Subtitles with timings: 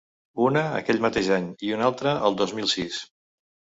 [0.45, 2.99] Una, aquell mateix any i una altra el dos mil sis.